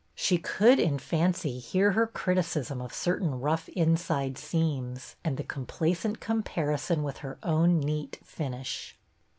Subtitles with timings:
[0.15, 5.43] She could in fancy hear her criticism of cer tain rough inside seams and the
[5.43, 8.97] complacent comparison with her own neat finish.